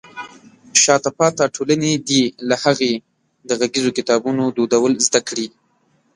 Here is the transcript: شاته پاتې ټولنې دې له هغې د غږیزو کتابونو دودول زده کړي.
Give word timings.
شاته 0.83 1.11
پاتې 1.17 1.45
ټولنې 1.55 1.91
دې 2.07 2.23
له 2.49 2.55
هغې 2.63 2.93
د 3.47 3.49
غږیزو 3.59 3.95
کتابونو 3.97 4.43
دودول 4.57 4.93
زده 5.07 5.21
کړي. 5.27 5.47